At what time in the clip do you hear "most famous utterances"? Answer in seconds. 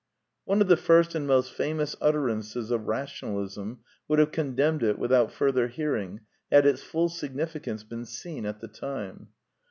1.27-2.71